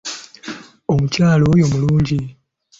[0.91, 2.19] Omukyala oyo mulungi.